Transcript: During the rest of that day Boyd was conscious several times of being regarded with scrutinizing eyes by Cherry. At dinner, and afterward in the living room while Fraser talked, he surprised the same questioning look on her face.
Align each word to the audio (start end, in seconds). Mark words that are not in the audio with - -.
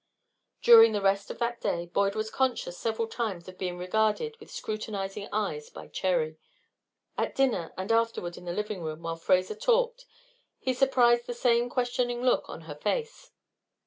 During 0.63 0.93
the 0.93 1.01
rest 1.03 1.29
of 1.29 1.37
that 1.37 1.61
day 1.61 1.85
Boyd 1.85 2.15
was 2.15 2.31
conscious 2.31 2.75
several 2.75 3.07
times 3.07 3.47
of 3.47 3.59
being 3.59 3.77
regarded 3.77 4.35
with 4.39 4.49
scrutinizing 4.49 5.29
eyes 5.31 5.69
by 5.69 5.89
Cherry. 5.89 6.39
At 7.19 7.35
dinner, 7.35 7.71
and 7.77 7.91
afterward 7.91 8.35
in 8.35 8.45
the 8.45 8.51
living 8.51 8.81
room 8.81 9.03
while 9.03 9.15
Fraser 9.15 9.53
talked, 9.53 10.05
he 10.57 10.73
surprised 10.73 11.27
the 11.27 11.35
same 11.35 11.69
questioning 11.69 12.23
look 12.23 12.49
on 12.49 12.61
her 12.61 12.73
face. 12.73 13.29